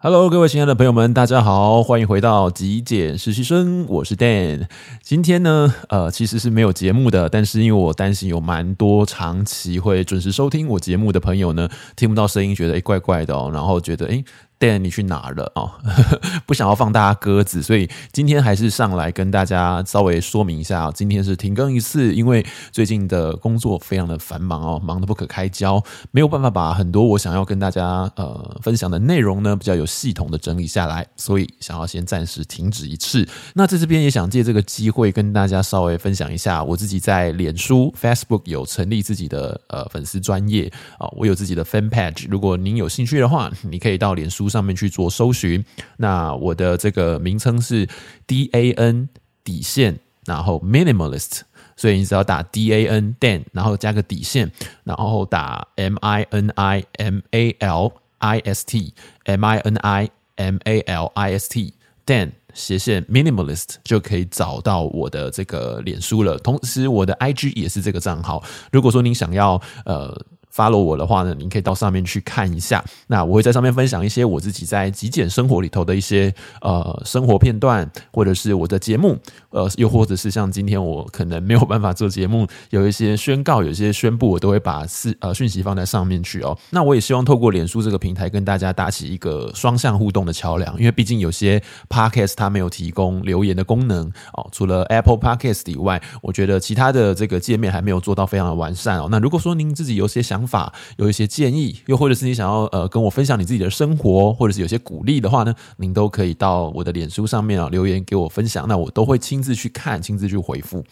[0.00, 4.68] Hello，各位亲爱的朋友们，大家好，欢迎回到极简实习生，我是 Dan。
[5.02, 14.24] 今天呢，呃，其实是没有节目的，但是因为我担心有蛮多长期会准时收听我节目的朋友呢，听不到声音，觉得诶怪怪的哦，然后觉得诶
[14.58, 15.70] Dan 你去哪了哦？
[16.44, 25.80] 不想要放大家鸽子，所以今天还是上来跟大家稍微说明一下，今天是停更一次，因为最近的工作非常的繁忙哦，忙得不可开交，
[26.10, 33.24] 没有办法把很多我想要跟大家呃分享的内容呢比较有系统的整理下来，所以想要先暂时停止一次。
[33.54, 44.47] 那在这边也想借这个机会跟大家稍微分享一下，我自己在脸书 Facebook 有成立自己的呃粉丝专业啊，我有自己的 Fan Page，如果您有兴趣的话，你可以到脸书。
[44.48, 45.64] 上面去做搜寻，
[45.96, 47.88] 那我的这个名称是
[48.26, 49.08] D A N
[49.44, 51.40] 底线，然后 Minimalist，
[51.76, 54.50] 所以你只要打 D A N Dan，然后加个底线，
[54.84, 60.58] 然后打 M I N I M A L I S T M I N I M
[60.64, 61.74] A L I S T
[62.06, 66.36] Dan 斜线 Minimalist 就可以找到我的这个脸书了。
[66.38, 68.42] 同时，我的 I G 也是这个账号。
[68.72, 70.20] 如果说您想要呃。
[70.50, 72.84] follow 我的话呢，您可以到上面去看一下。
[73.06, 79.16] 那我会在上面分享一些我自己在极简生活里头的一些呃生活片段，或者是我的节目，
[79.50, 86.58] 呃，又或者是像今天我可能没有办法做节目，有一些宣告，有一些宣布，我都会把事呃讯息放在上面去哦。
[86.70, 94.48] 那我也希望透过脸书这个平台跟大家搭起一个双向互动的桥梁，因为毕竟有些 podcast 它没有提供留言的功能哦。
[94.52, 99.08] 除了 Apple Podcast 以外，我觉得其他的这个界面还没有做到非常的完善哦。
[99.10, 110.84] 那如果说您自己有些想法，有一些建议，又或者是你想要呃跟我分享你自己的生活，或者是有些鼓励的话呢，您都可以到我的脸书上面啊留言给我分享，那我都会亲自去看，亲自去回复。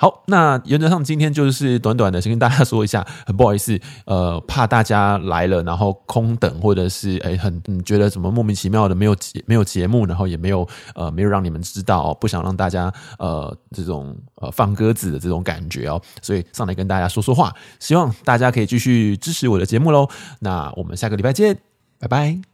[0.00, 20.08] 好，那原则上今天就是短短的先跟大家说一下，很不好意思，呃，怕大家来了然后空等，或者是诶、很、觉得怎么莫名其妙的没有节没有节目，然后也没有呃没有让你们知道，不想让大家呃这种呃放鸽子的这种感觉哦，所以上来跟大家说说话，希望大家可以继续支持我的节目喽。
[20.38, 21.58] 那我们下个礼拜见，
[21.98, 22.49] 拜拜。